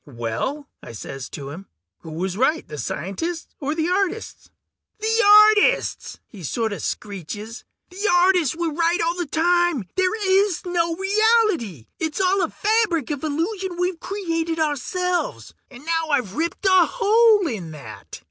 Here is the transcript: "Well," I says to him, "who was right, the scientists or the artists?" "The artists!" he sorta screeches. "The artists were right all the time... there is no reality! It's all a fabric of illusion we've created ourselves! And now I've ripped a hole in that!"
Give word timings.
"Well," 0.07 0.67
I 0.81 0.93
says 0.93 1.29
to 1.29 1.51
him, 1.51 1.67
"who 1.99 2.09
was 2.09 2.35
right, 2.35 2.67
the 2.67 2.79
scientists 2.79 3.53
or 3.59 3.75
the 3.75 3.87
artists?" 3.87 4.49
"The 4.99 5.23
artists!" 5.59 6.17
he 6.25 6.41
sorta 6.43 6.79
screeches. 6.79 7.65
"The 7.91 8.07
artists 8.11 8.55
were 8.55 8.73
right 8.73 8.99
all 8.99 9.13
the 9.15 9.27
time... 9.27 9.85
there 9.95 10.15
is 10.49 10.65
no 10.65 10.95
reality! 10.95 11.85
It's 11.99 12.19
all 12.19 12.41
a 12.41 12.49
fabric 12.49 13.11
of 13.11 13.23
illusion 13.23 13.77
we've 13.77 13.99
created 13.99 14.57
ourselves! 14.57 15.53
And 15.69 15.85
now 15.85 16.07
I've 16.09 16.33
ripped 16.33 16.65
a 16.65 16.87
hole 16.87 17.45
in 17.45 17.69
that!" 17.69 18.19